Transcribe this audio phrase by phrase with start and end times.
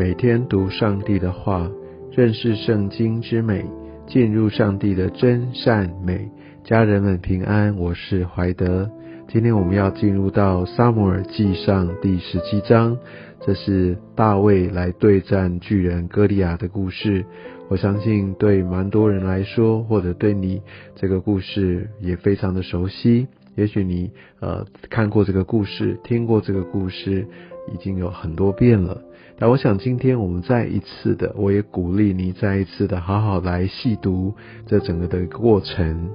[0.00, 1.70] 每天读上帝的话，
[2.10, 3.62] 认识圣经之美，
[4.06, 6.26] 进入上帝的真善美。
[6.64, 8.90] 家人们平安，我是怀德。
[9.28, 12.96] 今天我们要进入到撒母耳记上第十七章，
[13.42, 17.26] 这是大卫来对战巨人歌利亚的故事。
[17.68, 20.62] 我相信对蛮多人来说，或者对你
[20.94, 23.26] 这个故事也非常的熟悉。
[23.56, 27.26] 也许你呃看过这个故事，听过这个故事，
[27.72, 29.02] 已经有很多遍了。
[29.38, 34.34] 但我想今天我们再一次的，我也鼓励你再一次的好好来细读
[34.66, 36.10] 这整个的过程。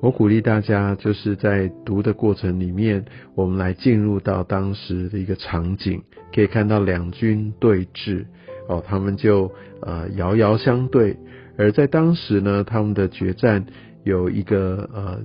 [0.00, 6.02] 我鼓励大家就是在读的过程里面，我们来进入到当时的一个场景，
[6.34, 8.24] 可以看到两军对峙。
[8.68, 9.50] 哦，他们就
[9.82, 11.16] 呃遥遥相对，
[11.58, 13.66] 而在当时呢，他们的决战
[14.04, 15.20] 有一个呃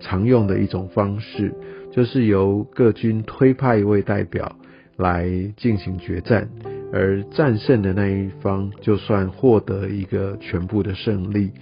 [0.00, 1.54] 常用的一种方式，
[1.92, 4.56] 就是由各军推派一位代表
[4.96, 6.48] 来进行决战，
[6.92, 11.52] 而战胜的那一方就算获得一个全部的胜利。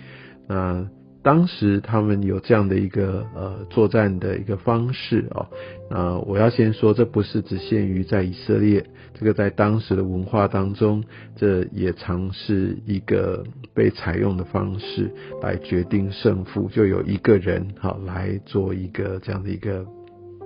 [0.46, 0.88] 那
[1.28, 5.46] 当时他们有这样的一个呃作战的一个方式哦，
[5.90, 11.04] 那我要先说，这不是只限于在以色列，这个在当时的文化当中，
[11.36, 15.12] 这也常是一个被采用的方式
[15.42, 19.84] 来决定胜负，就有一个人好来做一个这样的一个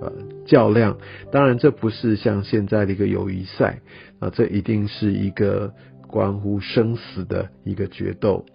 [0.01, 0.11] 呃
[0.45, 0.97] 较量。
[1.31, 3.79] 当然，这不是像现在的一个友谊赛
[4.19, 5.73] 啊，这一定是一个
[6.09, 8.45] 关乎生死的一个决斗。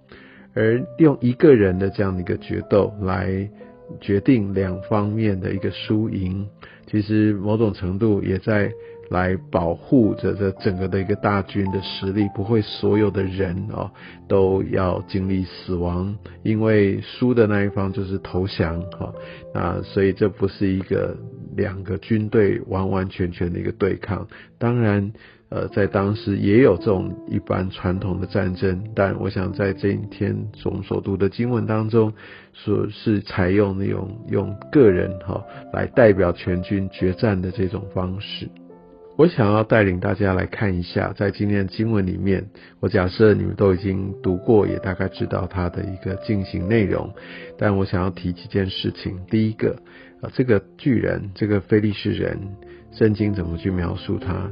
[0.59, 3.49] 而用一个人的这样的一个决斗来
[4.01, 6.45] 决定两方面的一个输赢，
[6.89, 8.73] 其实某种程度也在
[9.09, 13.89] 来保护着这整个的一个大军的实力，不会所有的人哦
[14.27, 19.15] 都要经历死亡，因为输的那一方就是投降哈，
[19.55, 21.17] 那所以这不是一个
[21.57, 24.27] 两个军队完完全全的一个对抗，
[24.59, 25.13] 当然。
[25.51, 32.13] 呃，在当时也有这种一般传统的战争，但我想在这一天我们所读的经文当中，
[32.53, 35.43] 说是采用那种用个人哈
[35.73, 38.49] 来代表全军决战的这种方式。
[39.17, 42.47] 我想要带领大家来看一下，在今天的经文里面，
[42.79, 47.11] 我假设你们都已经读过，也大概知道它的一个进行内容，
[47.57, 49.19] 但我想要提几件事情。
[49.29, 49.75] 第一个，
[50.21, 52.39] 啊，这个巨人，这个非利士人，
[52.93, 54.49] 圣经怎么去描述他？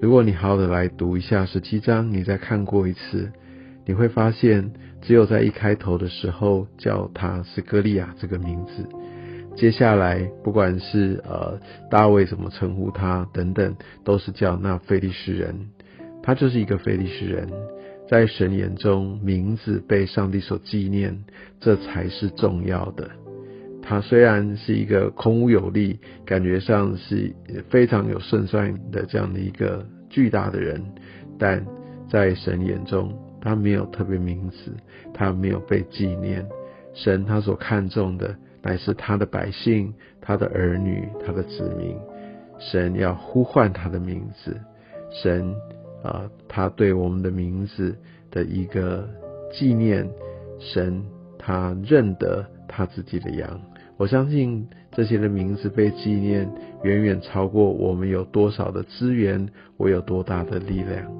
[0.00, 3.32] 如果你好好的来读一下十七章，你再看过一次，
[3.84, 4.70] 你会发现，
[5.02, 8.88] 只有在一开头的时候叫他是歌利亚这个名字，
[9.56, 11.58] 接下来不管是呃
[11.90, 15.70] 大卫怎么称呼他等等，都是叫那非利士人，
[16.22, 17.48] 他就是一个非利士人，
[18.08, 21.24] 在神眼中名字被上帝所纪念，
[21.58, 23.10] 这才是重要的。
[23.88, 27.34] 他虽然是一个空无有力，感觉上是
[27.70, 30.84] 非常有胜算的这样的一个巨大的人，
[31.38, 31.64] 但
[32.06, 33.10] 在神眼中，
[33.40, 34.76] 他没有特别名字，
[35.14, 36.46] 他没有被纪念。
[36.92, 41.96] 神他所看重的乃是他的百姓、他的儿女、他的子民。
[42.58, 44.54] 神要呼唤他的名字，
[45.10, 45.54] 神
[46.02, 47.96] 啊，他对我们的名字
[48.30, 49.08] 的一个
[49.50, 50.06] 纪念，
[50.58, 51.02] 神
[51.38, 53.58] 他认得他自己的羊。
[53.98, 56.48] 我相信这些的名字被纪念，
[56.84, 61.12] 远远超过我们有多少的资源，我有多大的力量。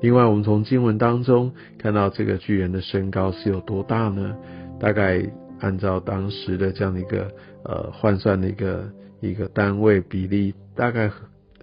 [0.00, 4.36] 另外，我们从经文当中看到这个巨人的身高是有多大呢？
[4.78, 5.20] 大概
[5.58, 7.28] 按照当时的这样的一个
[7.64, 8.84] 呃换算的一个
[9.20, 11.10] 一个单位比例，大概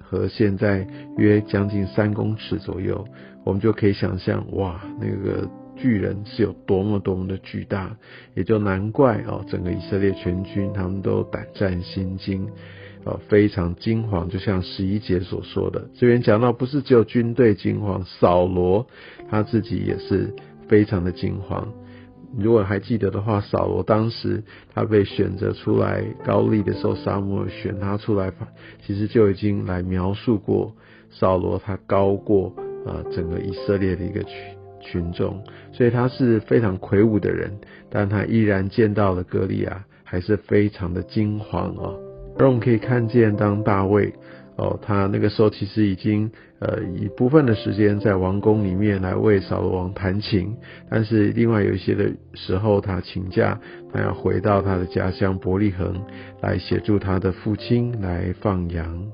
[0.02, 0.86] 和现在
[1.18, 3.08] 约将近三公尺左右，
[3.46, 5.48] 我们就可以想象，哇，那个。
[5.76, 7.98] 巨人是有多么多么的巨大，
[8.36, 12.48] 也就难怪哦，整个以色列全军他们都胆战心惊，
[13.04, 14.30] 哦，非常惊惶。
[14.30, 18.88] 就像十一节所说的，这边讲到不是只有军队惊惶，扫罗
[19.30, 20.34] 他自己也是
[20.68, 21.66] 非常的惊惶。
[22.36, 24.44] 如果还记得的话，扫罗当时
[24.74, 28.32] 他被选择出来高丽的时候，沙漠选他出来，
[28.86, 30.74] 其实就已经来描述过
[31.12, 32.56] 扫罗他高过
[32.88, 34.34] 啊整个以色列的一个区。
[34.84, 37.52] 群众，所以他是非常魁梧的人，
[37.90, 41.98] 但他依然见到了歌利亚，还是非常的惊惶哦。
[42.38, 44.14] 而我们可以看见，当大卫
[44.58, 50.56] 哦，他那个时候其实已经呃一部分的时间在王宫里面来为扫罗王弹琴，
[50.90, 53.60] 但是另外有一些的时候，他请假，
[53.92, 56.04] 他要回到他的家乡伯利恒
[56.42, 59.08] 来协助他的父亲来放羊。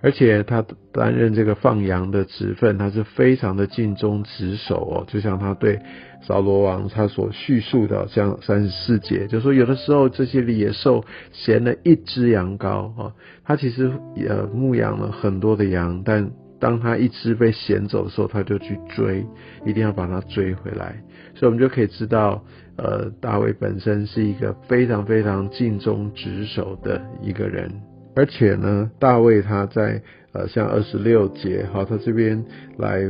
[0.00, 5.04] 而且他担任这个放羊的职分，他是非常的尽忠职守哦。
[5.08, 5.80] 就像他对
[6.22, 13.12] 扫罗王他所叙述的，像三十四节，就说有的时候这些野兽衔了一只羊羔啊，
[13.44, 13.90] 他其实
[14.28, 16.30] 呃牧养了很多的羊，但
[16.60, 19.24] 当他一只被衔走的时候，他就去追，
[19.64, 21.02] 一定要把它追回来。
[21.34, 22.42] 所以，我们就可以知道，
[22.76, 27.70] 呃，大卫本身是一个非常非常尽忠职守的一个人。
[28.18, 32.44] 而且呢，大卫他在呃，像二十六节，哈，他这边
[32.76, 33.08] 来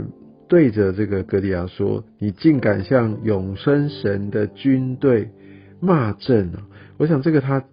[0.49, 5.31] 对着这个格利亚说：“你竟敢向永生神的军队
[5.81, 6.61] 骂阵啊！”
[6.99, 7.65] 我想这个他。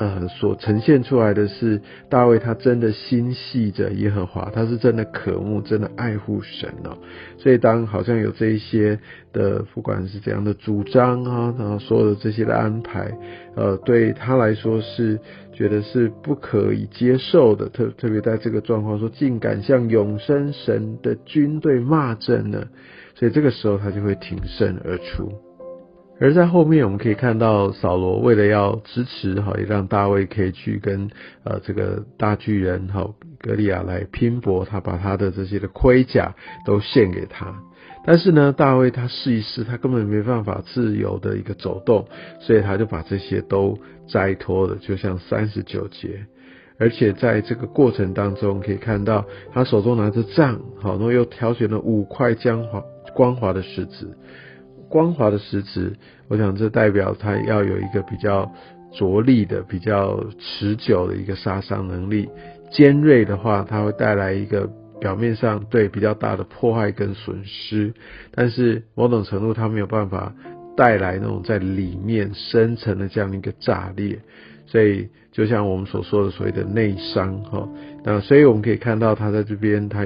[0.00, 6.96] 呃，所呈现出来的是大卫，他真的心系着耶和华，他是真的渴慕，真的爱护神哦。
[7.36, 8.98] 所以当好像有这一些
[9.30, 13.12] 的，不管是怎样的主张啊，然后所有的这些的安排，
[13.54, 15.20] 呃，对他来说是
[15.52, 17.68] 觉得是不可以接受的。
[17.68, 22.68] 特特别在这个状况说，竟敢向永生神的军队骂阵呢？
[23.16, 25.49] 所以这个时候他就会挺身而出。
[26.20, 31.10] 而在后面，我们可以看到扫罗为了要支持哈，也让大卫可以去跟
[31.44, 33.08] 呃这个大巨人哈
[33.40, 36.34] 格利亚来拼搏，他把他的这些的盔甲
[36.66, 37.54] 都献给他。
[38.04, 42.06] 但是呢，大卫他试一试，他根本没办法自由的一个走动，
[42.40, 46.26] 所以他就把这些都摘脱了，就像三十九节。
[46.78, 52.84] 而且在这个过程当中，可以看到他手中拿着杖，好，然后又挑选了五块光滑
[53.14, 54.16] 光滑的石子。
[54.90, 55.94] 光滑的石子，
[56.28, 58.52] 我想这代表它要有一个比较
[58.92, 62.28] 着力的、比较持久的一个杀伤能力。
[62.72, 64.68] 尖锐的话，它会带来一个
[65.00, 67.94] 表面上对比较大的破坏跟损失，
[68.32, 70.34] 但是某种程度它没有办法
[70.76, 74.18] 带来那种在里面深层的这样一个炸裂。
[74.66, 77.68] 所以就像我们所说的所谓的内伤，哈，
[78.04, 80.04] 那所以我们可以看到它在这边它。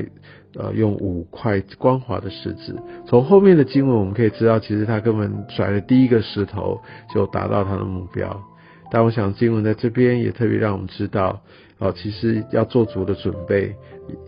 [0.56, 2.77] 呃，用五块光滑的石子。
[3.06, 6.81] 从后面的经文我们可以知道，其实他根本甩了第一个石头
[7.12, 8.43] 就达到他的目标。
[8.91, 11.43] 但我想经文在这边也特别让我们知道，
[11.79, 13.75] 哦，其实要做足的准备。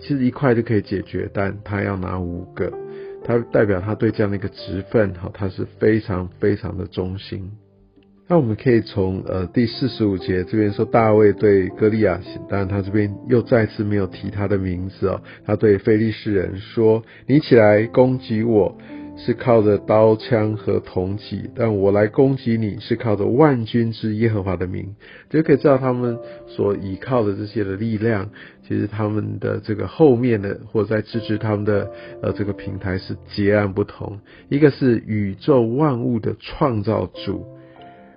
[0.00, 2.72] 其实一块就可以解决，但他要拿五个，
[3.24, 7.52] 他代表他对这样的一个职分，哈，他是非常非常的忠心。
[8.28, 15.22] 那我们可以从呃第四十五节这边说，大卫对歌利亚，当然他这边又再次没有提他的名字哦。
[15.44, 18.76] 他对非利士人说：“你起来攻击我，
[19.16, 24.96] 是靠着刀枪和铜戟；但我来攻击你，是靠着万军之耶和华的名。”
[25.30, 26.18] 就可以知道他们
[26.48, 28.30] 所依靠的这些的力量，
[28.66, 31.88] 其实他们的这个后面的或在支持他们的
[32.22, 34.18] 呃这个平台是截然不同。
[34.48, 37.46] 一个是宇宙万物的创造主。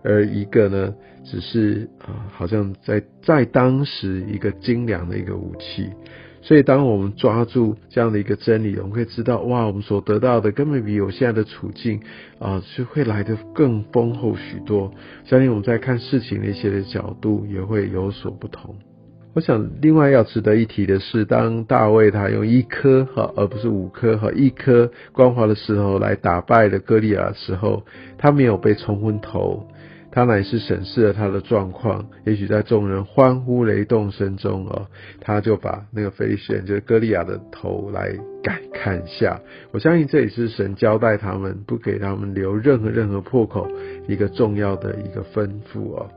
[0.09, 5.89] 而一个呢，只是啊，好像在在当时一个精良的一个武器。
[6.41, 11.99] 所以，当我们抓住这样的一个真理，我们会知道，哇，我们所得到的根本比我现在的处境
[12.39, 14.89] 啊，是会来的更丰厚许多。
[15.25, 18.73] 相信我们在看事情的一些的角度也会有所不同。
[19.35, 27.85] 我想，另外要值得一提的是，当大卫他用一颗哈，而不是五颗哈，一颗光滑的石头来打败了歌利亚的时候，
[28.17, 29.67] 他没有被冲昏头。
[30.11, 34.87] 他乃是审视了他的状况，也许在众人欢呼雷动声中哦，
[35.21, 39.39] 他就把那个飞旋就是歌利亚的头来改看下。
[39.71, 43.69] 我相信这也是神交代他们不给他们留任何任何破口
[44.07, 46.09] 一个重要的一个吩咐哦。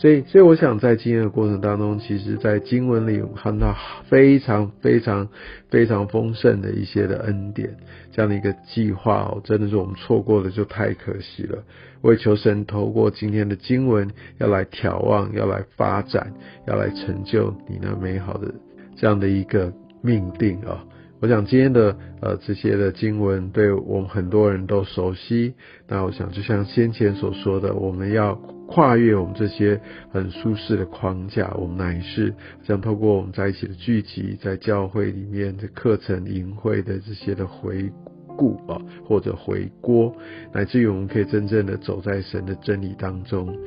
[0.00, 3.74] 所以，所以我想在今天的过程当中，其实，在经文里我看到
[4.08, 5.28] 非常非常
[5.70, 7.76] 非常丰盛的一些的恩典，
[8.12, 11.64] 这样的一个计划哦，真的是我们错过了就太可惜了。
[12.02, 16.32] 为求神透过今天的经文，要来眺望，要来发展，
[16.68, 18.54] 要来成就你那美好的
[18.94, 20.84] 这样的一个命定啊。
[21.20, 25.54] 我想今天的呃这些的经文对我们很多人都熟悉。
[25.88, 28.34] 那我想就像先前所说的，我们要
[28.68, 29.80] 跨越我们这些
[30.12, 37.90] 很舒适的框架，我们乃是想透过我们在一起的聚集，在教会里面的课程、营会的这些的回
[38.36, 40.14] 顾啊，或者回锅，
[40.52, 43.58] 乃至于我们可以真正的走在神的真理当中。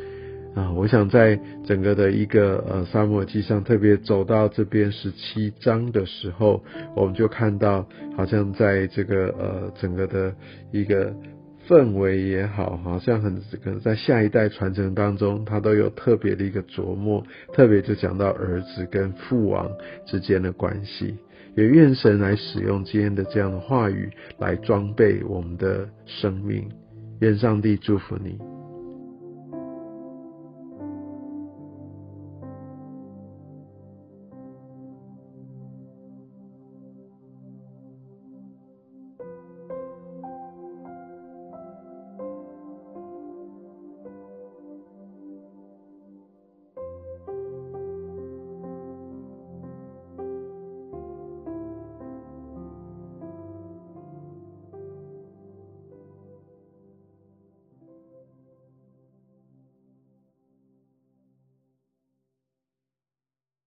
[0.54, 6.62] 啊，我想在整个的一个呃沙漠记上，特别走到这边十七章的时候，
[6.94, 10.36] 我们就看到，好像在这个呃整个的
[10.74, 11.14] 一个
[11.70, 19.72] 氛围也好，好像很可能在下一代传承当中，他都有特别的一个琢磨，特别就讲到儿子跟父王
[20.06, 21.16] 之间的关系，
[21.56, 26.68] 也愿神来使用今天的这样的话语来装备我们的生命，
[27.22, 28.38] 愿上帝祝福你。